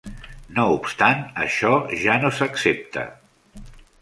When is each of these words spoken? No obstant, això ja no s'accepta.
No 0.55 0.63
obstant, 0.77 1.21
això 1.43 1.75
ja 2.05 2.17
no 2.25 2.33
s'accepta. 2.39 3.05